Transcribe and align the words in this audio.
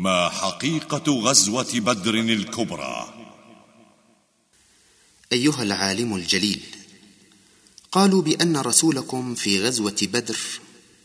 ما 0.00 0.28
حقيقة 0.28 1.12
غزوة 1.12 1.72
بدر 1.74 2.14
الكبرى. 2.14 3.14
أيها 5.32 5.62
العالم 5.62 6.16
الجليل 6.16 6.62
قالوا 7.92 8.22
بأن 8.22 8.56
رسولكم 8.56 9.34
في 9.34 9.62
غزوة 9.62 9.96
بدر 10.02 10.38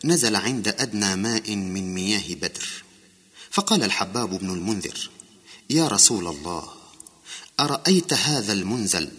نزل 0.06 0.36
عند 0.36 0.68
أدنى 0.68 1.16
ماء 1.16 1.56
من 1.56 1.94
مياه 1.94 2.36
بدر. 2.36 2.68
فقال 3.52 3.84
الحباب 3.84 4.30
بن 4.40 4.50
المنذر 4.50 5.10
يا 5.70 5.88
رسول 5.88 6.28
الله 6.28 6.70
أرأيت 7.60 8.14
هذا 8.14 8.54
المنزل؟ 8.54 9.12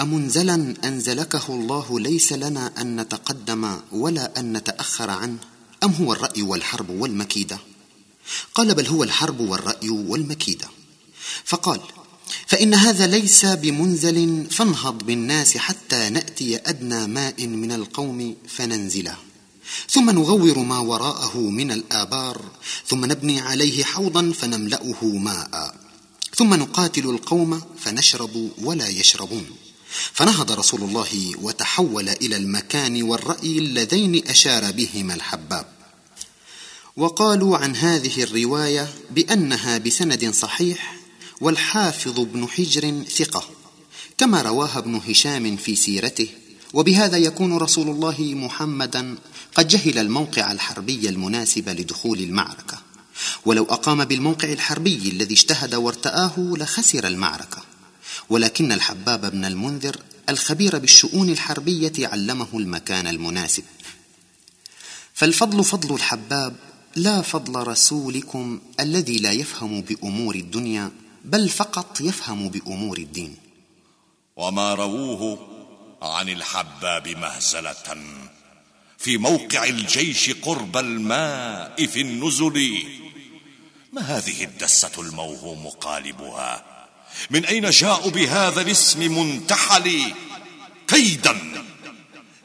أمنزلا 0.00 0.74
أنزلكه 0.84 1.44
الله 1.48 2.00
ليس 2.00 2.32
لنا 2.32 2.80
أن 2.80 3.00
نتقدم 3.00 3.80
ولا 3.92 4.40
أن 4.40 4.56
نتأخر 4.56 5.10
عنه؟ 5.10 5.38
أم 5.84 5.90
هو 5.90 6.12
الرأي 6.12 6.42
والحرب 6.42 6.90
والمكيدة؟ 6.90 7.67
قال 8.54 8.74
بل 8.74 8.86
هو 8.86 9.04
الحرب 9.04 9.40
والرأي 9.40 9.90
والمكيدة. 9.90 10.68
فقال 11.44 11.80
فإن 12.46 12.74
هذا 12.74 13.06
ليس 13.06 13.44
بمنزل 13.44 14.46
فانهض 14.50 14.98
بالناس 14.98 15.56
حتى 15.56 16.08
نأتي 16.08 16.56
أدنى 16.56 17.06
ماء 17.06 17.46
من 17.46 17.72
القوم 17.72 18.36
فننزله. 18.48 19.16
ثم 19.90 20.10
نغور 20.10 20.58
ما 20.58 20.78
وراءه 20.78 21.38
من 21.38 21.72
الآبار 21.72 22.44
ثم 22.86 23.04
نبني 23.04 23.40
عليه 23.40 23.84
حوضا 23.84 24.32
فنملأه 24.32 25.04
ماء. 25.04 25.74
ثم 26.36 26.54
نقاتل 26.54 27.10
القوم 27.10 27.62
فنشرب 27.78 28.50
ولا 28.62 28.88
يشربون. 28.88 29.46
فنهض 30.12 30.52
رسول 30.52 30.80
الله 30.80 31.32
وتحول 31.42 32.08
إلى 32.08 32.36
المكان 32.36 33.02
والرأي 33.02 33.58
اللذين 33.58 34.28
أشار 34.28 34.70
بهما 34.70 35.14
الحباب. 35.14 35.77
وقالوا 36.98 37.56
عن 37.56 37.76
هذه 37.76 38.22
الرواية 38.22 38.88
بأنها 39.10 39.78
بسند 39.78 40.30
صحيح 40.30 40.96
والحافظ 41.40 42.20
ابن 42.20 42.48
حجر 42.48 43.04
ثقة 43.04 43.44
كما 44.18 44.42
رواها 44.42 44.78
ابن 44.78 45.00
هشام 45.08 45.56
في 45.56 45.76
سيرته 45.76 46.28
وبهذا 46.74 47.16
يكون 47.16 47.56
رسول 47.56 47.88
الله 47.88 48.16
محمدا 48.20 49.18
قد 49.54 49.68
جهل 49.68 49.98
الموقع 49.98 50.52
الحربي 50.52 51.08
المناسب 51.08 51.68
لدخول 51.68 52.18
المعركة. 52.18 52.82
ولو 53.44 53.64
أقام 53.64 54.04
بالموقع 54.04 54.52
الحربي 54.52 55.08
الذي 55.08 55.34
اجتهد 55.34 55.74
وارتآه 55.74 56.34
لخسر 56.38 57.06
المعركة. 57.06 57.62
ولكن 58.30 58.72
الحباب 58.72 59.30
بن 59.30 59.44
المنذر 59.44 59.96
الخبير 60.28 60.78
بالشؤون 60.78 61.28
الحربية 61.28 61.92
علمه 61.98 62.48
المكان 62.54 63.06
المناسب. 63.06 63.64
فالفضل 65.14 65.64
فضل 65.64 65.94
الحباب 65.94 66.56
لا 66.98 67.22
فضل 67.22 67.66
رسولكم 67.66 68.60
الذي 68.80 69.16
لا 69.16 69.32
يفهم 69.32 69.80
بأمور 69.80 70.34
الدنيا 70.34 70.90
بل 71.24 71.48
فقط 71.48 72.00
يفهم 72.00 72.48
بأمور 72.48 72.98
الدين. 72.98 73.36
وما 74.36 74.74
رووه 74.74 75.48
عن 76.02 76.28
الحباب 76.28 77.08
مهزلة. 77.08 77.96
في 78.98 79.18
موقع 79.18 79.64
الجيش 79.64 80.30
قرب 80.30 80.76
الماء 80.76 81.86
في 81.86 82.00
النزل. 82.00 82.84
ما 83.92 84.02
هذه 84.02 84.44
الدسة 84.44 84.92
الموهوم 84.98 85.68
قالبها؟ 85.68 86.64
من 87.30 87.44
أين 87.44 87.70
جاءوا 87.70 88.10
بهذا 88.10 88.60
الاسم 88.60 89.18
منتحل؟ 89.18 90.12
كيدا. 90.88 91.64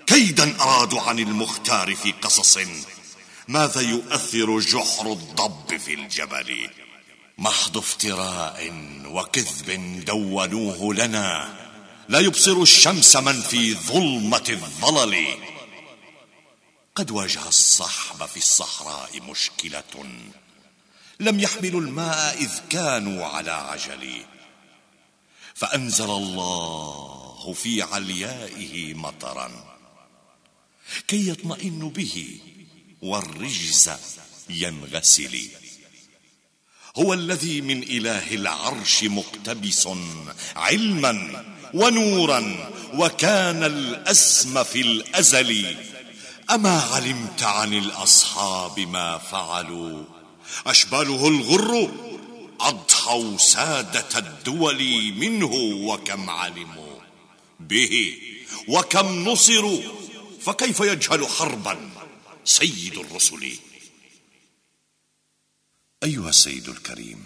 كيدا 0.07 0.61
أرادوا 0.61 1.01
عن 1.01 1.19
المختار 1.19 1.95
في 1.95 2.11
قصص. 2.11 2.57
ماذا 3.47 3.81
يؤثر 3.81 4.59
جحر 4.59 5.11
الضب 5.11 5.77
في 5.77 5.93
الجبل؟ 5.93 6.69
محض 7.37 7.77
افتراء 7.77 8.73
وكذب 9.05 10.05
دونوه 10.05 10.93
لنا. 10.93 11.59
لا 12.09 12.19
يبصر 12.19 12.61
الشمس 12.61 13.15
من 13.15 13.41
في 13.41 13.73
ظلمة 13.73 14.43
الظلل. 14.49 15.37
قد 16.95 17.11
واجه 17.11 17.47
الصحب 17.47 18.25
في 18.25 18.37
الصحراء 18.37 19.21
مشكلة. 19.21 19.83
لم 21.19 21.39
يحملوا 21.39 21.81
الماء 21.81 22.37
إذ 22.37 22.59
كانوا 22.69 23.25
على 23.25 23.51
عجل. 23.51 24.25
فأنزل 25.53 26.09
الله 26.09 27.53
في 27.53 27.81
عليائه 27.81 28.93
مطرا. 28.93 29.77
كي 31.07 31.29
يطمئن 31.29 31.89
به 31.89 32.39
والرجز 33.03 33.89
ينغسل. 34.49 35.39
هو 36.95 37.13
الذي 37.13 37.61
من 37.61 37.83
إله 37.83 38.33
العرش 38.33 39.03
مقتبس 39.03 39.89
علما 40.55 41.45
ونورا 41.73 42.71
وكان 42.93 43.63
الأسم 43.63 44.63
في 44.63 44.81
الأزل. 44.81 45.75
أما 46.51 46.81
علمت 46.81 47.43
عن 47.43 47.73
الأصحاب 47.73 48.79
ما 48.79 49.17
فعلوا؟ 49.17 50.03
أشباله 50.67 51.27
الغر 51.27 51.91
أضحوا 52.59 53.37
سادة 53.37 54.17
الدول 54.17 55.13
منه 55.13 55.53
وكم 55.87 56.29
علموا 56.29 56.97
به 57.59 58.17
وكم 58.67 59.29
نصروا؟ 59.29 59.81
فكيف 60.41 60.79
يجهل 60.79 61.27
حربا؟ 61.27 61.92
سيد 62.45 62.97
الرسل. 62.97 63.59
أيها 66.03 66.29
السيد 66.29 66.69
الكريم 66.69 67.25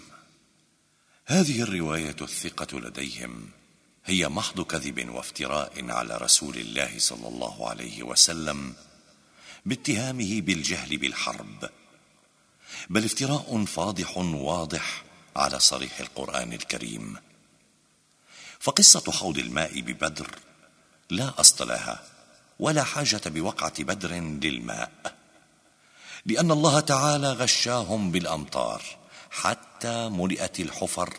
هذه 1.25 1.61
الرواية 1.61 2.15
الثقة 2.21 2.79
لديهم 2.79 3.49
هي 4.05 4.29
محض 4.29 4.61
كذب 4.61 5.09
وافتراء 5.09 5.91
على 5.91 6.17
رسول 6.17 6.57
الله 6.57 6.99
صلى 6.99 7.27
الله 7.27 7.69
عليه 7.69 8.03
وسلم 8.03 8.75
باتهامه 9.65 10.41
بالجهل 10.41 10.97
بالحرب 10.97 11.69
بل 12.89 13.05
افتراء 13.05 13.65
فاضح 13.65 14.17
واضح 14.17 15.03
على 15.35 15.59
صريح 15.59 15.99
القرآن 15.99 16.53
الكريم. 16.53 17.17
فقصة 18.59 19.11
حوض 19.11 19.37
الماء 19.37 19.81
ببدر 19.81 20.39
لا 21.09 21.39
أصل 21.39 21.67
لها 21.67 22.16
ولا 22.59 22.83
حاجة 22.83 23.21
بوقعة 23.25 23.83
بدر 23.83 24.11
للماء 24.13 24.91
لأن 26.25 26.51
الله 26.51 26.79
تعالى 26.79 27.31
غشاهم 27.31 28.11
بالأمطار 28.11 28.81
حتى 29.31 30.09
ملئت 30.09 30.59
الحفر 30.59 31.13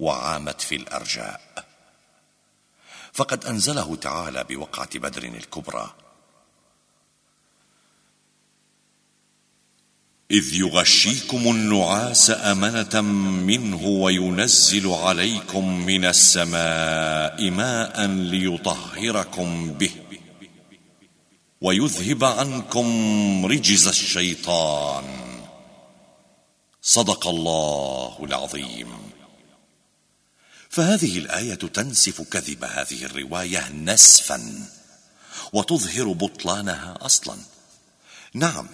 وعامت 0.00 0.60
في 0.60 0.76
الأرجاء. 0.76 1.40
فقد 3.12 3.44
أنزله 3.44 3.96
تعالى 3.96 4.44
بوقعة 4.44 4.98
بدر 4.98 5.22
الكبرى. 5.22 5.94
إذ 10.30 10.54
يغشيكم 10.54 11.38
النعاس 11.38 12.30
أمنة 12.30 13.00
منه 13.00 13.82
وينزل 13.86 14.88
عليكم 14.92 15.86
من 15.86 16.04
السماء 16.04 17.50
ماء 17.50 18.06
ليطهركم 18.06 19.72
به. 19.72 20.07
ويذهب 21.60 22.24
عنكم 22.24 23.46
رجز 23.46 23.88
الشيطان. 23.88 25.04
صدق 26.82 27.28
الله 27.28 28.18
العظيم. 28.24 29.10
فهذه 30.70 31.18
الآية 31.18 31.54
تنسف 31.54 32.22
كذب 32.22 32.64
هذه 32.64 33.04
الرواية 33.04 33.68
نسفا 33.68 34.68
وتظهر 35.52 36.12
بطلانها 36.12 36.98
أصلا. 37.00 37.36
نعم 38.34 38.68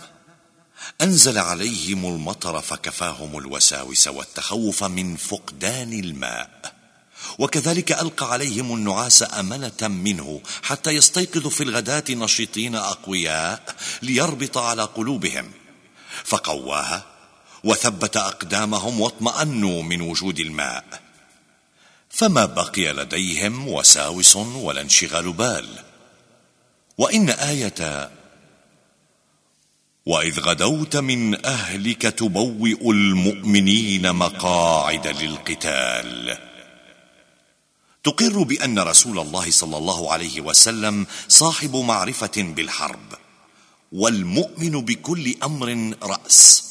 أنزل 1.01 1.39
عليهم 1.39 2.07
المطر 2.07 2.61
فكفاهم 2.61 3.39
الوساوس 3.39 4.09
والتخوف 4.09 4.85
من 4.85 5.17
فقدان 5.17 5.93
الماء. 5.93 6.74
وكذلك 7.39 7.93
ألقى 7.93 8.33
عليهم 8.33 8.75
النعاس 8.75 9.25
أمنة 9.39 9.89
منه 9.89 10.41
حتى 10.63 10.91
يستيقظوا 10.91 11.51
في 11.51 11.63
الغداة 11.63 12.05
نشيطين 12.11 12.75
أقوياء 12.75 13.77
ليربط 14.03 14.59
على 14.59 14.83
قلوبهم. 14.83 15.51
فقواها 16.25 17.07
وثبت 17.65 18.17
أقدامهم 18.17 19.01
واطمأنوا 19.01 19.83
من 19.83 20.01
وجود 20.01 20.39
الماء. 20.39 20.85
فما 22.11 22.45
بقي 22.45 22.93
لديهم 22.93 23.69
وساوس 23.69 24.37
ولا 24.37 24.81
انشغال 24.81 25.33
بال. 25.33 25.69
وإن 26.99 27.31
آية 27.31 28.11
وإذ 30.07 30.41
غدوت 30.41 30.97
من 30.97 31.47
أهلك 31.47 32.03
تبوئ 32.03 32.91
المؤمنين 32.91 34.13
مقاعد 34.13 35.07
للقتال. 35.07 36.54
تقر 38.05 38.43
بأن 38.43 38.79
رسول 38.79 39.19
الله 39.19 39.51
صلى 39.51 39.77
الله 39.77 40.13
عليه 40.13 40.41
وسلم 40.41 41.07
صاحب 41.29 41.77
معرفة 41.77 42.33
بالحرب 42.37 43.15
والمؤمن 43.93 44.71
بكل 44.71 45.35
أمر 45.43 45.97
رأس. 46.03 46.65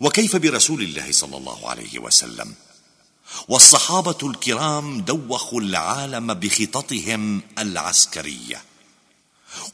وكيف 0.00 0.36
برسول 0.36 0.82
الله 0.82 1.12
صلى 1.12 1.36
الله 1.36 1.70
عليه 1.70 1.98
وسلم؟ 1.98 2.54
والصحابة 3.48 4.18
الكرام 4.22 5.00
دوخوا 5.00 5.60
العالم 5.60 6.34
بخططهم 6.34 7.42
العسكرية 7.58 8.62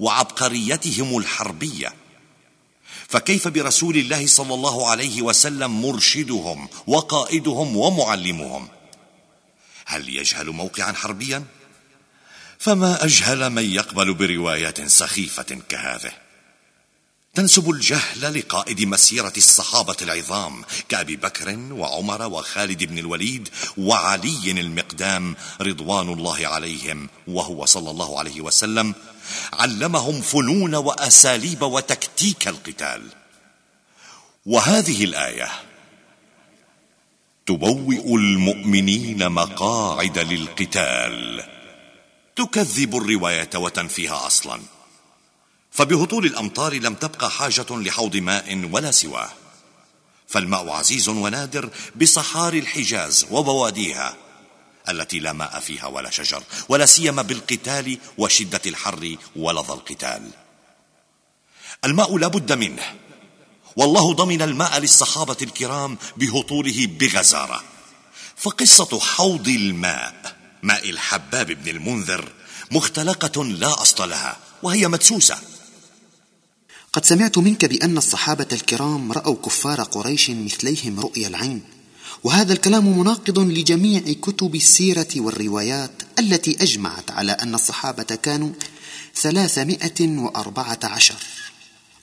وعبقريتهم 0.01 1.19
الحربية. 1.19 1.95
فكيف 3.09 3.49
برسول 3.49 3.97
الله 3.97 4.27
صلى 4.27 4.55
الله 4.55 4.89
عليه 4.89 5.23
وسلم 5.23 5.83
مرشدهم 5.83 6.69
وقائدهم 6.87 7.77
ومعلمهم؟ 7.77 8.69
هل 9.87 10.09
يجهل 10.09 10.51
موقعا 10.51 10.93
حربيا؟ 10.93 11.45
فما 12.59 13.05
أجهل 13.05 13.51
من 13.51 13.71
يقبل 13.71 14.15
بروايات 14.15 14.87
سخيفة 14.87 15.59
كهذه. 15.69 16.13
تنسب 17.35 17.71
الجهل 17.71 18.39
لقائد 18.39 18.81
مسيرة 18.81 19.33
الصحابة 19.37 19.97
العظام 20.03 20.65
كأبي 20.89 21.17
بكر 21.17 21.59
وعمر 21.71 22.23
وخالد 22.23 22.85
بن 22.85 22.99
الوليد 22.99 23.49
وعلي 23.79 24.51
المقدام 24.51 25.37
رضوان 25.61 26.09
الله 26.09 26.47
عليهم 26.47 27.09
وهو 27.27 27.65
صلى 27.65 27.91
الله 27.91 28.19
عليه 28.19 28.41
وسلم 28.41 28.95
علمهم 29.53 30.21
فنون 30.21 30.75
وأساليب 30.75 31.63
وتكتيك 31.63 32.49
القتال. 32.49 33.03
وهذه 34.47 35.05
الآية 35.05 35.51
تبوئ 37.47 38.15
المؤمنين 38.15 39.29
مقاعد 39.29 40.19
للقتال. 40.19 41.45
تكذب 42.37 42.97
الروايه 42.97 43.51
وتنفيها 43.55 44.27
أصلا. 44.27 44.61
فبهطول 45.71 46.27
الأمطار 46.27 46.75
لم 46.75 46.95
تبقى 46.95 47.31
حاجة 47.31 47.67
لحوض 47.71 48.17
ماء 48.17 48.69
ولا 48.73 48.91
سواه. 48.91 49.31
فالماء 50.29 50.69
عزيز 50.71 51.09
ونادر 51.09 51.71
بصحاري 51.97 52.59
الحجاز 52.59 53.27
وبواديها 53.31 54.17
التي 54.89 55.19
لا 55.19 55.33
ماء 55.33 55.61
فيها 55.61 55.87
ولا 55.87 56.11
شجر 56.11 56.43
ولا 56.69 56.87
سيما 56.87 57.23
بالقتال 57.23 57.99
وشدة 58.19 58.61
الحر 58.67 59.17
ولظى 59.37 59.73
القتال. 59.73 60.31
الماء 61.85 62.19
لا 62.19 62.29
بد 62.29 62.53
منه. 62.53 62.95
والله 63.77 64.13
ضمن 64.13 64.43
الماء 64.43 64.79
للصحابة 64.79 65.37
الكرام 65.43 65.99
بهطوله 66.17 66.87
بغزارة. 67.01 67.63
فقصة 68.37 69.01
حوض 69.01 69.49
الماء 69.49 70.37
ماء 70.63 70.91
الحباب 70.91 71.47
بن 71.47 71.69
المنذر 71.69 72.33
مختلقة 72.71 73.45
لا 73.45 73.83
أصل 73.83 74.11
لها 74.11 74.37
وهي 74.63 74.89
مدسوسة. 74.89 75.39
قد 76.93 77.05
سمعت 77.05 77.39
منك 77.39 77.65
بأن 77.65 77.99
الصحابة 77.99 78.47
الكرام 78.53 79.13
رأوا 79.13 79.37
كفار 79.45 79.83
قريش 79.83 80.31
مثليهم 80.31 81.01
رؤيا 81.01 81.29
العين 81.29 81.63
وهذا 82.25 82.53
الكلام 82.53 82.99
مناقض 82.99 83.39
لجميع 83.39 84.01
كتب 84.01 84.55
السيرة 84.55 85.09
والروايات 85.17 86.03
التي 86.19 86.57
أجمعت 86.63 87.11
على 87.11 87.33
أن 87.33 87.55
الصحابة 87.55 88.03
كانوا 88.03 88.53
ثلاثمائة 89.17 90.09
وأربعة 90.19 90.79
عشر. 90.85 91.15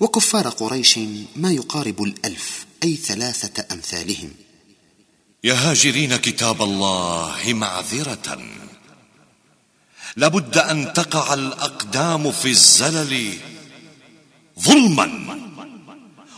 وكفار 0.02 0.50
قريش 0.50 1.00
ما 1.36 1.52
يقارب 1.52 2.04
الألف 2.04 2.66
أي 2.84 2.96
ثلاثة 2.96 3.66
أمثالهم. 3.72 4.32
يا 5.44 5.54
هاجرين 5.54 6.16
كتاب 6.16 6.62
الله 6.62 7.42
معذرة. 7.46 8.40
لابد 10.16 10.58
أن 10.58 10.94
تقع 10.94 11.34
الأقدام 11.34 12.32
في 12.32 12.50
الزلل 12.50 13.38
ظلما. 14.60 15.08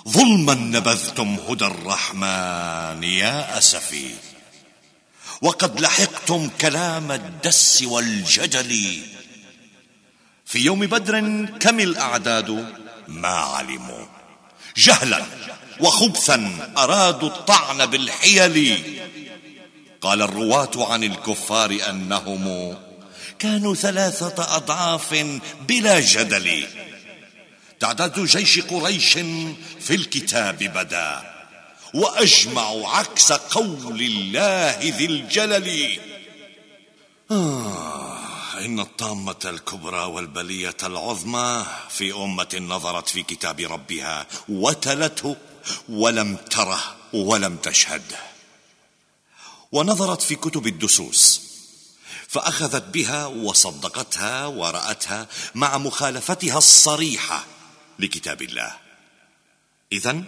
ظلما 0.10 0.54
نبذتم 0.54 1.38
هدى 1.50 1.66
الرحمن 1.66 3.04
يا 3.04 3.58
أسفي. 3.58 4.16
وقد 5.42 5.80
لحقتم 5.80 6.50
كلام 6.62 7.12
الدس 7.12 7.84
والجدل 7.84 9.02
في 10.46 10.60
يوم 10.60 10.80
بدر 10.80 11.46
كم 11.46 11.80
الأعداد؟ 11.80 12.83
ما 13.08 13.28
علموا. 13.28 14.06
جهلا 14.78 15.26
وخبثا 15.80 16.72
أرادوا 16.78 17.30
الطعن 17.30 17.86
بالحيل. 17.86 18.84
قال 20.02 20.22
الرواة 20.22 20.92
عن 20.92 21.04
الكفار 21.04 21.78
أنهم 21.90 22.76
كانوا 23.40 23.76
ثلاثة 23.76 24.56
أضعاف 24.56 25.38
بلا 25.68 26.00
جدل. 26.00 26.68
تعداد 27.80 28.26
جيش 28.26 28.60
قريش 28.60 29.14
في 29.80 29.96
الكتاب 29.96 30.58
بدا 30.58 31.34
وأجمعوا 31.94 32.90
عكس 32.90 33.32
قول 33.32 34.02
الله 34.02 34.80
ذي 34.82 35.06
الجلل. 35.06 36.00
آه. 37.32 38.13
إن 38.54 38.80
الطامة 38.80 39.36
الكبرى 39.46 40.04
والبلية 40.06 40.78
العظمى 40.84 41.66
في 41.90 42.14
أمة 42.14 42.58
نظرت 42.62 43.10
في 43.10 43.24
كتاب 43.24 43.60
ربها 43.60 44.28
وتلته 44.50 45.36
ولم 45.90 46.36
تره 46.36 46.96
ولم 47.14 47.58
تشهده 47.58 48.20
ونظرت 49.72 50.22
في 50.22 50.36
كتب 50.36 50.68
الدسوس 50.68 51.42
فأخذت 52.28 52.84
بها 52.84 53.26
وصدقتها 53.26 54.46
ورأتها 54.46 55.28
مع 55.56 55.78
مخالفتها 55.78 56.58
الصريحة 56.58 57.46
لكتاب 58.00 58.42
الله. 58.42 58.76
إذا 59.92 60.24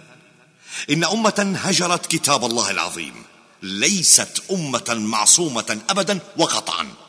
إن 0.90 1.04
أمة 1.04 1.58
هجرت 1.62 2.06
كتاب 2.06 2.44
الله 2.44 2.70
العظيم 2.70 3.24
ليست 3.62 4.42
أمة 4.50 4.94
معصومة 4.94 5.80
أبدا 5.90 6.20
وقطعا. 6.36 7.05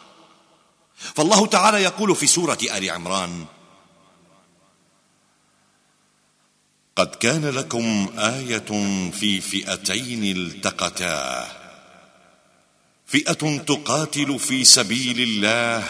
فالله 0.97 1.45
تعالى 1.45 1.77
يقول 1.83 2.15
في 2.15 2.27
سورة 2.27 2.57
آل 2.75 2.89
عمران 2.89 3.45
قد 6.95 7.15
كان 7.15 7.45
لكم 7.45 8.09
آية 8.17 8.69
في 9.11 9.41
فئتين 9.41 10.38
التقتا 10.38 11.47
فئة 13.05 13.57
تقاتل 13.57 14.39
في 14.39 14.63
سبيل 14.63 15.21
الله 15.21 15.83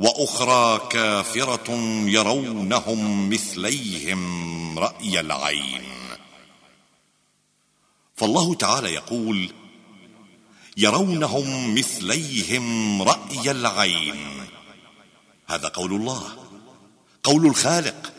وأخرى 0.00 0.88
كافرة 0.90 1.70
يرونهم 2.06 3.30
مثليهم 3.30 4.78
رأي 4.78 5.20
العين. 5.20 5.82
فالله 8.16 8.54
تعالى 8.54 8.94
يقول 8.94 9.52
يرونهم 10.76 11.74
مثليهم 11.74 13.02
رأي 13.02 13.50
العين. 13.50 14.46
هذا 15.48 15.68
قول 15.68 15.92
الله. 15.92 16.48
قول 17.24 17.46
الخالق. 17.46 18.12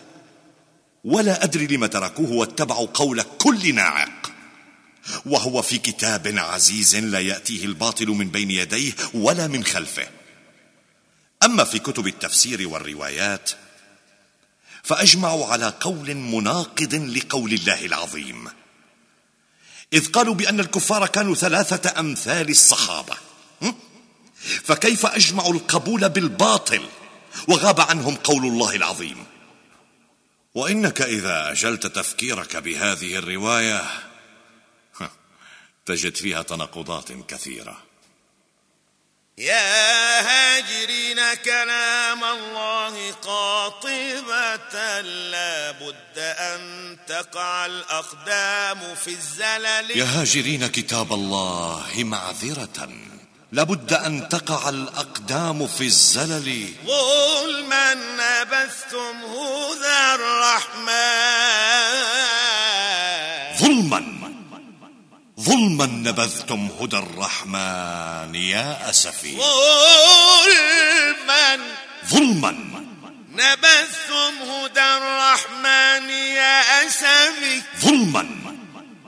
ولا 1.03 1.43
أدري 1.43 1.67
لم 1.67 1.85
تركوه 1.85 2.31
واتبعوا 2.31 2.87
قول 2.93 3.21
كل 3.21 3.75
ناعق. 3.75 4.31
وهو 5.25 5.61
في 5.61 5.77
كتاب 5.77 6.27
عزيز 6.37 6.95
لا 6.95 7.19
يأتيه 7.19 7.65
الباطل 7.65 8.07
من 8.07 8.29
بين 8.29 8.51
يديه 8.51 8.93
ولا 9.13 9.47
من 9.47 9.63
خلفه. 9.63 10.07
أما 11.43 11.63
في 11.63 11.79
كتب 11.79 12.07
التفسير 12.07 12.67
والروايات 12.67 13.51
فأجمعوا 14.83 15.45
على 15.45 15.73
قول 15.79 16.15
مناقض 16.15 16.95
لقول 16.95 17.53
الله 17.53 17.85
العظيم. 17.85 18.47
إذ 19.93 20.11
قالوا 20.11 20.33
بأن 20.33 20.59
الكفار 20.59 21.07
كانوا 21.07 21.35
ثلاثة 21.35 21.99
أمثال 21.99 22.49
الصحابة. 22.49 23.17
فكيف 24.63 25.05
اجمعوا 25.05 25.53
القبول 25.53 26.09
بالباطل 26.09 26.85
وغاب 27.47 27.81
عنهم 27.81 28.15
قول 28.15 28.45
الله 28.45 28.75
العظيم؟ 28.75 29.25
وإنك 30.55 31.01
إذا 31.01 31.51
أجلت 31.51 31.87
تفكيرك 31.87 32.57
بهذه 32.57 33.15
الرواية 33.15 33.83
تجد 35.85 36.15
فيها 36.15 36.41
تناقضات 36.41 37.11
كثيرة. 37.27 37.92
يا 39.37 40.21
هاجرين 40.21 41.33
كلام 41.33 42.23
الله 42.23 43.11
قاطبة 43.11 45.01
لا 45.01 45.71
بد 45.71 46.17
أن 46.17 46.97
تقع 47.07 47.65
الأقدام 47.65 48.95
في 48.95 49.07
الزلل. 49.07 49.97
يا 49.97 50.05
هاجرين 50.05 50.67
كتاب 50.67 51.13
الله 51.13 51.91
معذرة 51.97 52.89
لابد 53.51 53.93
أن 53.93 54.29
تقع 54.29 54.69
الأقدام 54.69 55.67
في 55.67 55.83
الزلل. 55.83 56.73
ظلما 56.85 57.93
نبثتم 57.93 59.23
هدى 59.23 60.15
الرحمن. 60.15 62.22
ظلما 65.53 65.85
نبذتم 65.85 66.69
هدى 66.81 66.97
الرحمن 66.97 68.35
يا 68.35 68.89
أسفي. 68.89 69.37
ظلما 69.37 71.59
ظلما 72.05 72.51
نبثتم 73.29 74.51
هدى 74.51 74.81
الرحمن 74.81 76.09
يا 76.09 76.87
أسفي. 76.87 77.61
ظلما 77.79 78.29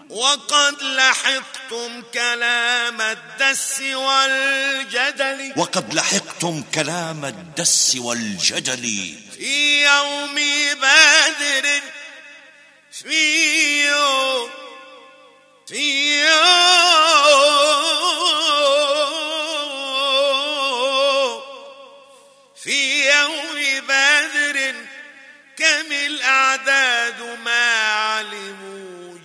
وقد 0.10 0.84
لحقتم 0.84 2.04
كلام 2.14 3.02
الدس 3.02 3.82
والجدل. 3.82 5.54
وقد 5.58 5.94
لحقتم 5.94 6.64
كلام 6.74 7.26
الدس 7.26 7.96
والجدل. 7.96 9.16
في 9.38 9.84
يوم 9.84 10.36
بدر 10.76 11.82
في 12.92 13.88
يوم 13.88 14.65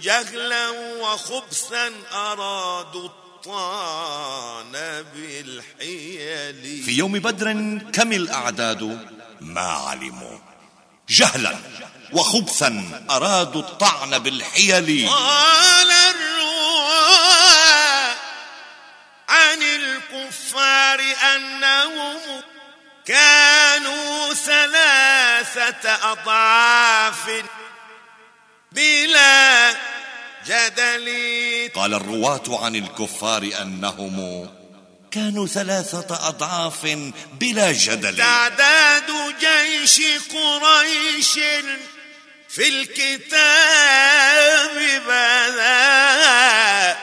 جهلا 0.02 0.68
وخبثا 0.70 1.92
أرادوا 2.12 3.08
الطعن 3.08 4.72
بالحيل. 5.14 6.82
في 6.84 6.92
يوم 6.92 7.12
بدر 7.12 7.52
كم 7.92 8.12
الأعداد 8.12 8.98
ما 9.40 9.60
علموا؟ 9.60 10.49
جهلا 11.10 11.56
وخبثا 12.12 13.02
أرادوا 13.10 13.62
الطعن 13.62 14.18
بالحيل. 14.18 15.08
قال 15.08 15.90
الرواة 15.90 18.14
عن 19.28 19.62
الكفار 19.62 21.00
أنهم 21.36 22.18
كانوا 23.06 24.34
ثلاثة 24.34 26.12
أضعاف 26.12 27.44
بلا 28.72 29.70
جدل. 30.46 31.70
قال 31.74 31.94
الرواة 31.94 32.64
عن 32.64 32.76
الكفار 32.76 33.50
أنهم 33.62 34.48
كانوا 35.10 35.46
ثلاثة 35.46 36.28
أضعاف 36.28 36.86
بلا 37.40 37.72
جدل. 37.72 38.16
تعداد 38.16 39.10
جيش 39.40 40.00
قريش 40.32 41.32
في 42.48 42.68
الكتاب 42.68 43.40
بدا 45.06 46.96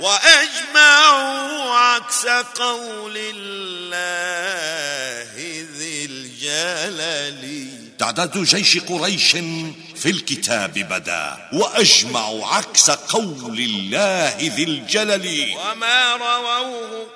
وأجمعوا 0.00 1.74
عكس 1.74 2.26
قول 2.54 3.16
الله 3.16 3.72
ذي 5.78 6.04
الجلال. 6.04 7.68
تعداد 7.98 8.42
جيش 8.44 8.78
قريش 8.78 9.30
في 9.96 10.10
الكتاب 10.10 10.72
بدا 10.72 11.48
وأجمعوا 11.52 12.46
عكس 12.46 12.90
قول 12.90 13.58
الله 13.58 14.36
ذي 14.38 14.64
الجلل 14.64 15.56
وما 15.56 16.16
رووه 16.16 17.06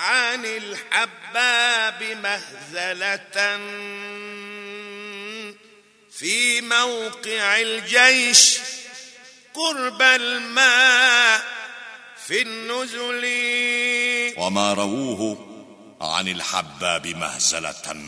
عن 0.00 0.44
الحباب 0.44 2.02
مهزلة 2.22 3.60
في 6.10 6.60
موقع 6.60 7.60
الجيش 7.60 8.58
قرب 9.54 10.02
الماء 10.02 11.42
في 12.26 12.42
النزل. 12.42 13.24
وما 14.38 14.72
رووه 14.72 15.46
عن 16.00 16.28
الحباب 16.28 17.06
مهزلة 17.06 18.02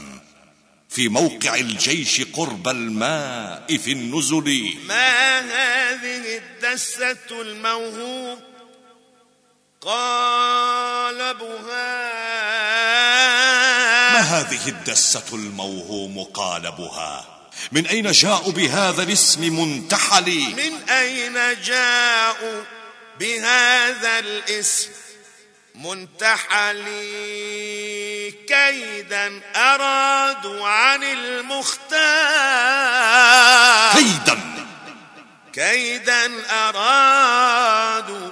في 0.88 1.08
موقع 1.08 1.54
الجيش 1.54 2.22
قرب 2.22 2.68
الماء 2.68 3.76
في 3.76 3.92
النزل. 3.92 4.76
ما 4.88 5.40
هذه 5.40 6.38
الدسة 6.38 7.40
الموهوب؟ 7.40 8.52
قالبها 9.82 11.42
ما 14.12 14.20
هذه 14.20 14.68
الدسة 14.68 15.24
الموهوم 15.32 16.24
قالبها 16.24 17.24
من 17.72 17.86
أين 17.86 18.10
جاءوا 18.12 18.52
بهذا 18.52 19.02
الاسم 19.02 19.40
منتحل؟ 19.60 20.54
من 20.56 20.88
أين 20.88 21.62
جاءوا 21.62 22.64
بهذا 23.20 24.18
الاسم 24.18 24.90
منتحلي 25.74 26.82
كيدا 28.48 29.40
أرادوا 29.56 30.68
عن 30.68 31.02
المختار. 31.02 32.02
كيدا. 33.92 34.40
كيدا 35.52 36.30
أرادوا 36.50 38.30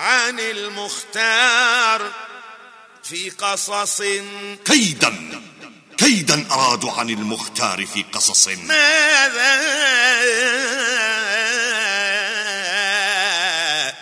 عن 0.00 0.40
المختار 0.40 2.12
في 3.02 3.30
قصص. 3.30 4.02
كيدا 4.64 5.42
كيدا 5.98 6.46
أرادوا 6.52 6.92
عن 6.92 7.10
المختار 7.10 7.86
في 7.86 8.02
قصص. 8.02 8.48
ماذا؟ 8.48 9.60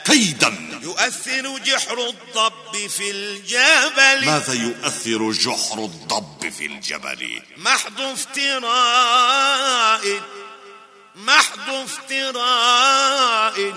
كيدا. 0.04 0.80
يؤثر 0.82 1.58
جحر 1.58 2.08
الضب 2.08 2.88
في 2.88 3.10
الجبل. 3.10 4.26
ماذا 4.26 4.54
يؤثر 4.54 5.32
جحر 5.32 5.84
الضب 5.84 6.52
في 6.58 6.66
الجبل؟ 6.66 7.42
محض 7.56 8.00
افتراء 8.00 9.42
محض 11.14 11.70
افتراء. 11.70 13.72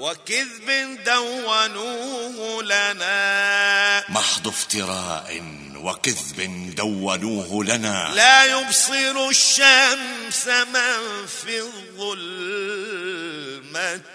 وكذب 0.00 0.98
دونوه 1.04 2.62
لنا. 2.62 4.04
محض 4.08 4.48
افتراء 4.48 5.42
وكذب 5.76 6.74
دونوه 6.76 7.64
لنا. 7.64 8.12
لا 8.14 8.44
يبصر 8.44 9.28
الشمس 9.28 10.46
من 10.46 11.26
في 11.26 11.60
الظلمة 11.60 12.80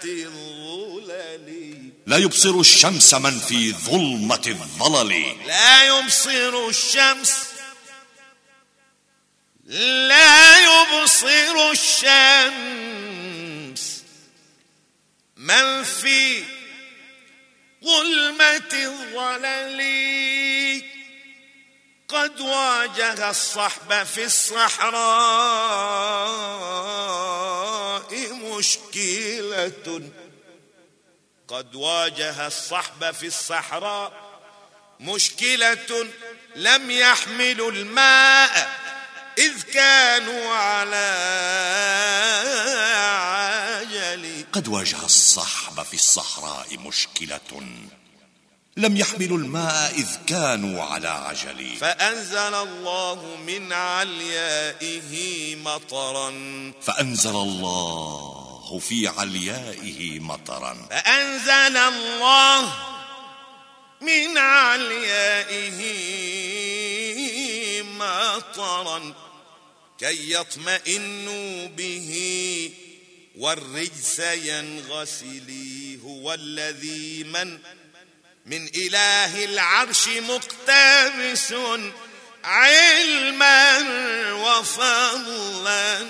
الظلل. 0.04 1.90
لا 2.06 2.16
يبصر 2.16 2.60
الشمس 2.60 3.14
من 3.14 3.38
في 3.38 3.72
ظلمة 3.72 4.42
الظلل. 4.46 5.36
لا 5.46 5.84
يبصر 5.84 6.68
الشمس. 6.68 7.32
لا 10.08 10.58
يبصر 10.58 11.70
الشمس 11.72 13.25
من 15.36 15.84
في 15.84 16.44
ظلمة 17.84 18.72
الظلل 18.72 19.82
قد 22.08 22.40
واجه 22.40 23.30
الصحب 23.30 24.04
في 24.04 24.24
الصحراء 24.24 24.96
مشكلة. 28.32 30.10
قد 31.48 31.74
واجه 31.74 32.46
الصحب 32.46 33.10
في 33.10 33.26
الصحراء 33.26 34.26
مشكلة 35.00 36.08
لم 36.56 36.90
يحملوا 36.90 37.70
الماء 37.70 38.70
إذ 39.38 39.62
كانوا 39.62 40.54
على 40.54 41.06
قد 44.56 44.68
واجه 44.68 45.04
الصحب 45.04 45.82
في 45.82 45.94
الصحراء 45.94 46.78
مشكلة. 46.78 47.40
لم 48.76 48.96
يحملوا 48.96 49.38
الماء 49.38 49.94
إذ 49.94 50.08
كانوا 50.26 50.82
على 50.82 51.08
عجل. 51.08 51.76
فأنزل 51.76 52.54
الله 52.54 53.36
من 53.46 53.72
عليائه 53.72 55.56
مطرا. 55.56 56.30
فأنزل 56.82 57.30
الله 57.30 58.80
في 58.88 59.08
عليائه 59.08 60.20
مطرا. 60.20 60.86
فأنزل 60.90 61.76
الله 61.76 62.72
من 64.00 64.38
عليائه 64.38 65.82
مطرا. 67.82 69.14
كي 69.98 70.32
يطمئنوا 70.32 71.66
به 71.66 72.70
والرجس 73.36 74.18
ينغسلي 74.18 75.98
هو 76.04 76.34
الذي 76.34 77.24
من 77.24 77.58
من 78.46 78.68
إله 78.76 79.44
العرش 79.44 80.08
مقتبس 80.08 81.54
علما 82.44 83.78
وفضلا 84.32 86.06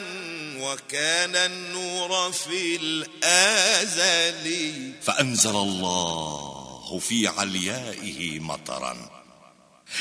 وكان 0.59 1.37
النور 1.37 2.33
في 2.33 2.77
الأزل. 2.77 4.47
فأنزل 5.03 5.57
الله 5.57 6.99
في 6.99 7.29
عليائه 7.29 8.41
مطرا 8.41 9.25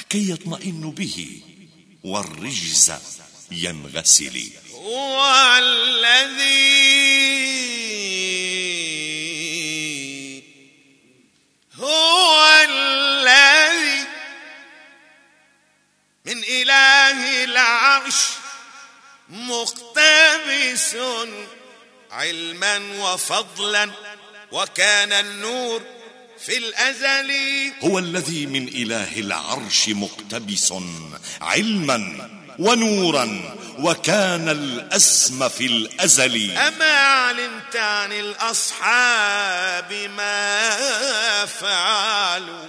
كي 0.09 0.29
يطمئن 0.29 0.91
به 0.91 1.41
والرجز 2.03 2.93
ينغسل. 3.51 4.51
هو 4.85 5.25
الذي 5.59 6.83
هو 11.75 12.45
الذي 12.69 14.07
من 16.25 16.43
إله 16.43 17.43
العرش 17.43 18.15
مقتبس 19.29 20.95
علما 22.11 22.77
وفضلا 22.99 23.91
وكان 24.51 25.11
النور 25.11 25.81
في 26.45 26.57
الأزل. 26.57 27.31
هو 27.83 27.99
الذي 27.99 28.45
من 28.45 28.67
إله 28.67 29.19
العرش 29.19 29.89
مقتبس 29.89 30.73
علما 31.41 32.44
ونورا 32.59 33.55
وكان 33.79 34.49
الأسم 34.49 35.49
في 35.49 35.65
الأزل. 35.65 36.57
أما 36.57 36.91
علمت 36.91 37.75
عن 37.75 38.13
الأصحاب 38.13 39.93
ما 39.93 41.45
فعلوا. 41.45 42.65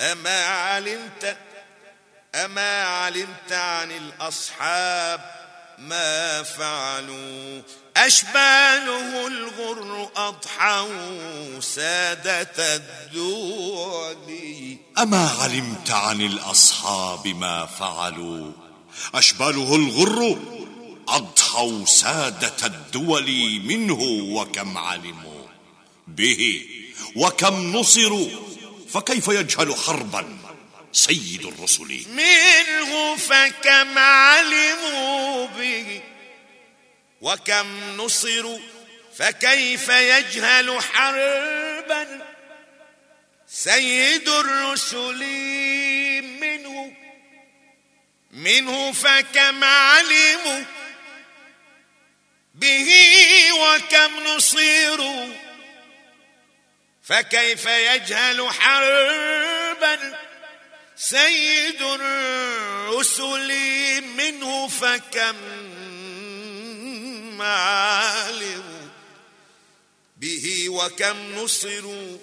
أما 0.00 0.46
علمت 0.46 1.36
أما 2.34 2.82
علمت 2.84 3.52
عن 3.52 3.90
الأصحاب 3.90 5.20
ما 5.78 6.42
فعلوا. 6.42 7.62
أشباله 7.96 9.26
الغر 9.26 10.10
أضحوا 10.16 11.60
سادة 11.60 12.76
الدول 12.76 14.38
أما 14.98 15.30
علمت 15.40 15.90
عن 15.90 16.20
الأصحاب 16.20 17.26
ما 17.26 17.66
فعلوا. 17.66 18.63
أشباله 19.14 19.76
الغر 19.76 20.38
أضحوا 21.08 21.84
سادة 21.84 22.66
الدول 22.66 23.60
منه 23.64 24.00
وكم 24.34 24.78
علموا 24.78 25.46
به 26.08 26.66
وكم 27.16 27.76
نصروا 27.76 28.28
فكيف 28.92 29.28
يجهل 29.28 29.74
حربا 29.74 30.38
سيد 30.92 31.46
الرسل؟ 31.46 32.04
منه 32.08 33.16
فكم 33.16 33.98
علموا 33.98 35.46
به 35.46 36.00
وكم 37.20 37.96
نصروا 37.96 38.58
فكيف 39.18 39.88
يجهل 39.88 40.82
حربا 40.82 42.22
سيد 43.48 44.28
الرسل؟ 44.28 45.22
منه 48.34 48.92
فكم 48.92 49.64
علموا 49.64 50.64
به 52.54 52.90
وكم 53.52 54.24
نصروا 54.26 55.34
فكيف 57.02 57.66
يجهل 57.66 58.50
حربا 58.50 60.18
سيد 60.96 61.82
الرسل 61.82 63.50
منه 64.02 64.68
فكم 64.68 65.36
معالم 67.36 68.90
به 70.16 70.68
وكم 70.68 71.34
نصروا 71.34 72.18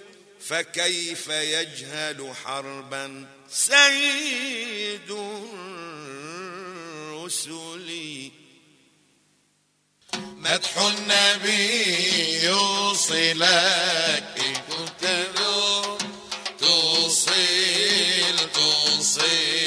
فكيف 0.48 1.28
يجهل 1.28 2.34
حربا 2.46 3.26
سيد 3.50 5.12
الرسل 5.12 5.91
مدح 10.38 10.78
النبي 10.78 12.44
يوصلك 12.44 14.24
كنت 14.70 15.04
توصل 16.60 17.34
توصل 18.54 19.61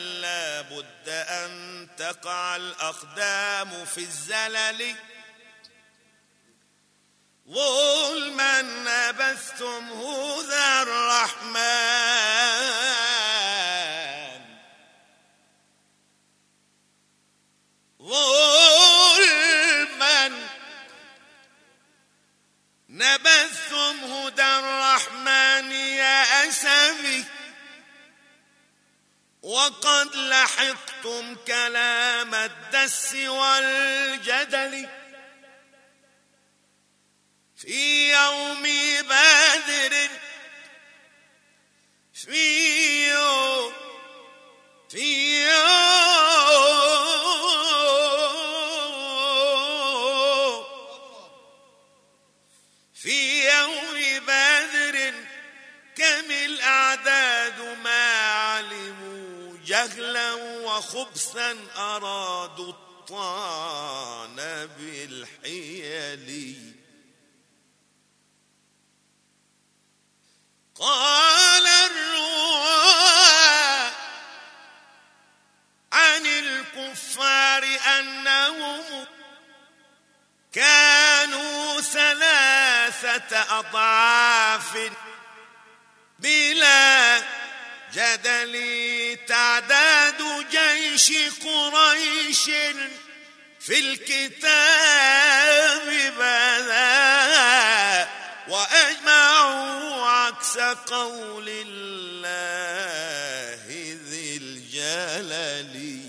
لا 0.00 0.60
بد 0.60 1.08
أن 1.08 1.88
تقع 1.98 2.56
الأقدام 2.56 3.84
في 3.84 3.98
الزلل. 3.98 4.94
ظلما 7.50 8.62
نبثتم 8.62 9.92
هدى 9.92 10.82
الرحمن. 10.82 11.60
ظلما 18.02 18.40
نبثتم 22.88 24.04
هدى 24.04 24.42
الرحمن 24.42 25.72
يا 25.72 26.48
أسفي. 26.48 27.39
وقد 29.42 30.16
لحقتم 30.16 31.36
كلام 31.46 32.34
الدس 32.34 33.14
والجدل 33.14 34.88
في 37.56 38.10
يوم 38.12 38.62
بدر 39.02 40.08
في 42.14 43.10
يوم 43.10 43.72
في 44.90 45.44
يوم 45.48 45.89
وخبثا 60.94 61.56
أرادوا 61.76 62.72
الطعن 62.72 64.36
بالحيل. 64.78 66.64
قال 70.74 71.66
الرواة 71.66 72.70
عن 75.92 76.26
الكفار 76.26 77.64
أنهم 77.98 79.06
كانوا 80.52 81.80
ثلاثة 81.80 83.58
أضعاف 83.58 84.90
بلا 86.18 87.22
جدل 87.92 88.54
تعداد 89.28 89.89
جيش 91.00 91.12
قريش 91.44 92.44
في 93.60 93.78
الكتاب 93.78 95.86
بذا 96.18 98.08
وأجمعوا 98.48 100.06
عكس 100.06 100.58
قول 100.58 101.48
الله 101.48 103.64
ذي 104.08 104.36
الجلال. 104.36 106.00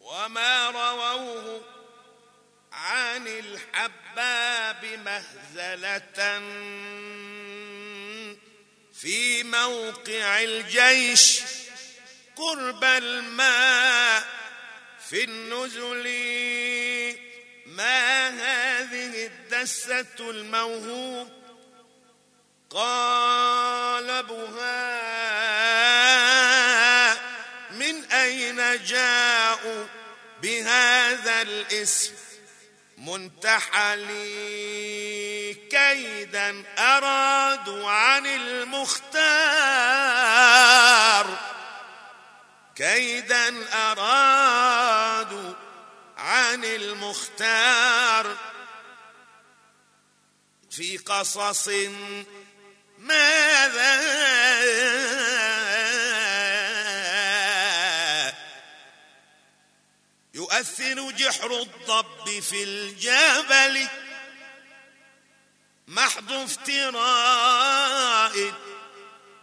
وما 0.00 0.70
رووه 0.70 1.60
الحباب 3.26 4.84
مهزلة 4.84 6.40
في 9.00 9.42
موقع 9.42 10.42
الجيش 10.42 11.40
قرب 12.40 12.84
الماء 12.84 14.24
في 15.10 15.24
النزل. 15.24 16.06
ما 17.66 18.28
هذه 18.28 19.26
الدسة 19.26 20.06
الموهوب؟ 20.20 21.28
قالبها 22.70 24.30
من 27.70 28.04
أين 28.04 28.84
جاءوا 28.84 29.86
بهذا 30.42 31.42
الاسم؟ 31.42 32.12
منتحلي 32.98 34.30
كيدا 35.70 36.64
أرادوا 36.78 37.90
عن 37.90 38.26
المختار. 38.26 40.19
كيدا 42.90 43.68
أرادوا 43.72 45.54
عن 46.16 46.64
المختار 46.64 48.36
في 50.70 50.96
قصص 50.96 51.68
ماذا 52.98 54.00
يؤثر 60.34 61.10
جحر 61.10 61.60
الضب 61.60 62.40
في 62.40 62.62
الجبل 62.62 63.88
محض 65.88 66.32
افتراء 66.32 67.40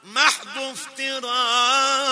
محض 0.04 0.58
افتراء. 0.58 2.08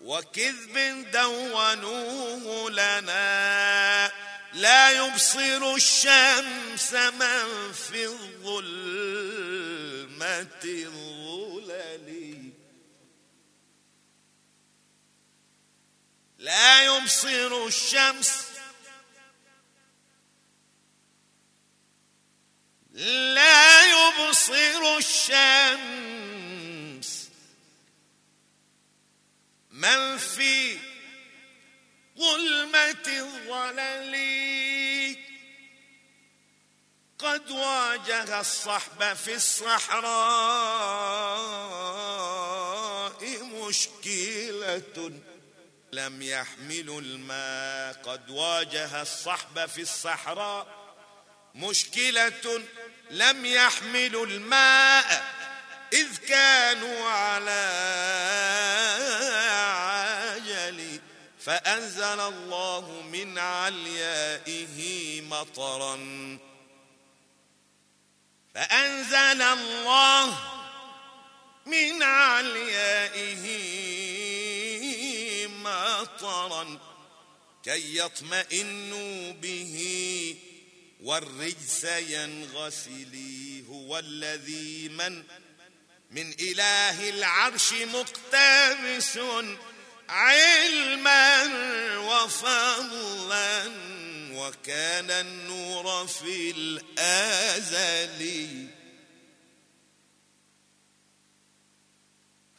وكذب 0.00 1.10
دونوه 1.10 2.70
لنا. 2.70 4.12
لا 4.52 4.90
يبصر 4.90 5.74
الشمس 5.74 6.92
من 6.92 7.72
في 7.72 8.06
الظلمة 8.06 9.40
الظلل. 10.64 12.50
لا 16.38 16.82
يبصر 16.82 17.66
الشمس. 17.66 18.46
لا 22.92 23.82
يبصر 23.82 24.96
الشمس. 24.98 26.19
من 29.80 30.18
في 30.18 30.78
ظلمة 32.18 33.06
الظلل 33.06 34.16
قد 37.18 37.50
واجه 37.50 38.40
الصحب 38.40 39.14
في 39.14 39.34
الصحراء 39.34 40.10
مشكلة 43.42 45.12
لم 45.92 46.22
يحملوا 46.22 47.00
الماء. 47.00 47.92
قد 48.02 48.30
واجه 48.30 49.02
الصحب 49.02 49.66
في 49.66 49.80
الصحراء 49.80 50.66
مشكلة 51.54 52.62
لم 53.10 53.46
يحملوا 53.46 54.26
الماء. 54.26 55.40
إذ 55.92 56.16
كانوا 56.16 57.08
على 57.08 57.70
فأنزل 61.44 62.20
الله 62.20 63.02
من 63.12 63.38
عليائه 63.38 65.20
مطرا. 65.20 65.96
فأنزل 68.54 69.42
الله 69.42 70.38
من 71.66 72.02
عليائه 72.02 73.46
مطرا. 75.48 76.78
كي 77.64 77.98
يطمئنوا 77.98 79.32
به 79.32 80.36
والرجس 81.02 81.84
ينغسلي 81.84 83.64
هو 83.68 83.98
الذي 83.98 84.88
من 84.88 85.22
من 86.10 86.34
إله 86.40 87.08
العرش 87.08 87.72
مقتبس. 87.72 89.18
علما 90.10 91.44
وفضلا 91.98 93.72
وكان 94.32 95.10
النور 95.10 96.06
في 96.06 96.50
الأزل. 96.50 98.20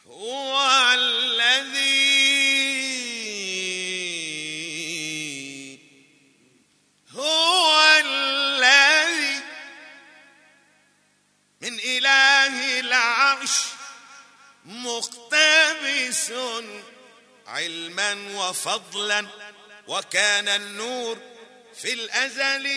هو 0.08 0.62
الذي 0.94 2.71
وفضلا 18.66 19.28
وكان 19.88 20.48
النور 20.48 21.18
في 21.76 21.94
الأزل. 21.94 22.68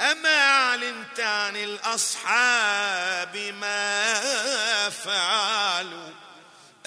أما 0.00 0.44
علمت 0.44 1.20
عن 1.20 1.56
الأصحاب 1.56 3.36
ما 3.36 4.90
فعلوا؟ 4.90 6.10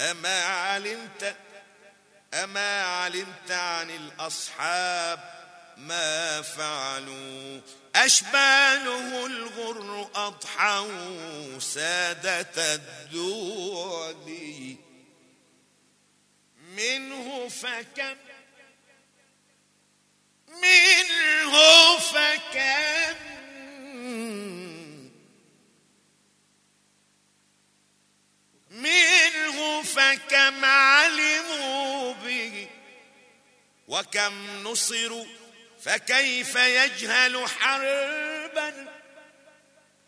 أما 0.00 0.44
علمت 0.44 1.36
أما 2.34 2.82
علمت 2.82 3.50
عن 3.50 3.90
الأصحاب 3.90 5.20
ما 5.76 6.42
فعلوا؟ 6.42 7.60
أشباله 7.96 9.26
الغر 9.26 10.10
أضحوا 10.14 11.58
سادة 11.58 12.74
الدول 12.74 14.12
منه 16.76 17.48
فكم 17.48 18.16
منه 20.48 21.98
فكم 21.98 23.16
منه 28.70 29.82
فكم 29.82 30.64
علموا 30.64 32.12
به 32.12 32.68
وكم 33.88 34.62
نصروا 34.64 35.26
فكيف 35.84 36.56
يجهل 36.56 37.48
حربا 37.48 38.92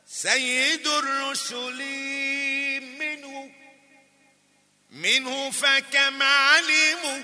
سيد 0.06 0.86
الرسل 0.86 1.80
منه 1.80 2.23
منه 5.04 5.50
فكم 5.50 6.22
علموا 6.22 7.22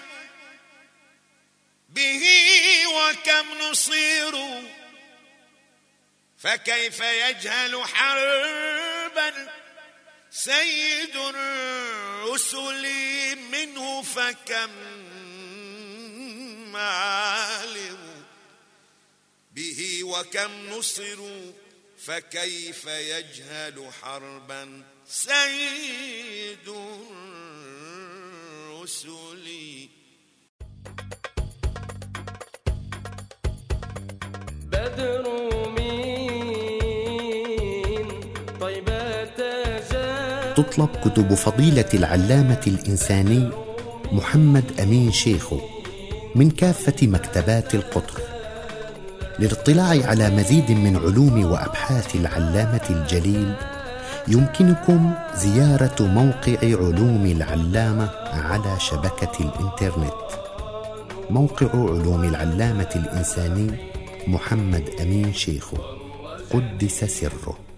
به 1.88 2.24
وكم 2.86 3.58
نصيروا 3.58 4.62
فكيف 6.38 7.00
يجهل 7.00 7.84
حربا 7.84 9.52
سيد 10.30 11.16
الرسل 11.16 12.86
منه 13.36 14.02
فكم 14.02 14.70
علموا 16.76 18.22
به 19.52 20.04
وكم 20.04 20.70
نصروا 20.70 21.52
فكيف 22.06 22.84
يجهل 22.84 23.90
حربا 24.02 24.82
سيد 25.08 26.68
الرسل 26.68 27.49
بدر 34.72 35.24
مين؟ 35.76 38.06
طيبة 38.60 39.24
تطلب 40.56 40.88
كتب 41.04 41.34
فضيلة 41.34 41.88
العلامة 41.94 42.60
الإنساني 42.66 43.50
محمد 44.12 44.80
أمين 44.80 45.12
شيخو 45.12 45.58
من 46.34 46.50
كافة 46.50 47.06
مكتبات 47.06 47.74
القطر 47.74 48.20
للاطلاع 49.38 50.06
على 50.06 50.30
مزيد 50.30 50.70
من 50.70 50.96
علوم 50.96 51.44
وأبحاث 51.44 52.14
العلامة 52.16 52.86
الجليل 52.90 53.54
يمكنكم 54.28 55.12
زيارة 55.34 55.96
موقع 56.00 56.58
علوم 56.62 57.26
العلامة 57.26 58.10
على 58.32 58.80
شبكة 58.80 59.32
الإنترنت. 59.40 60.12
موقع 61.30 61.66
علوم 61.72 62.24
العلامة 62.24 62.90
الإنساني 62.96 63.70
محمد 64.26 64.90
أمين 65.00 65.32
شيخو. 65.32 65.76
قدس 66.50 67.04
سره. 67.04 67.69